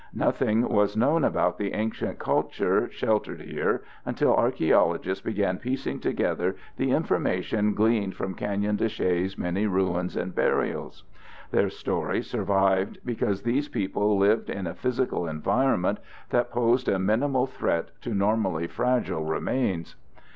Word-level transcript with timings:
Nothing 0.15 0.67
was 0.67 0.97
known 0.97 1.23
about 1.23 1.59
the 1.59 1.73
ancient 1.75 2.17
culture 2.17 2.89
sheltered 2.91 3.39
here 3.39 3.83
until 4.03 4.33
archeologists 4.35 5.23
began 5.23 5.59
piecing 5.59 5.99
together 5.99 6.55
the 6.75 6.89
information 6.89 7.75
gleaned 7.75 8.15
from 8.15 8.33
Canyon 8.33 8.77
de 8.77 8.89
Chelly's 8.89 9.37
many 9.37 9.67
ruins 9.67 10.15
and 10.15 10.33
burials. 10.33 11.03
Their 11.51 11.69
story 11.69 12.23
survived 12.23 12.97
because 13.05 13.43
these 13.43 13.67
people 13.69 14.17
lived 14.17 14.49
in 14.49 14.65
a 14.65 14.73
physical 14.73 15.27
environment 15.27 15.99
that 16.31 16.49
posed 16.49 16.89
a 16.89 16.97
minimal 16.97 17.45
threat 17.45 17.89
to 18.01 18.15
normally 18.15 18.65
fragile 18.65 19.23
remains. 19.25 19.97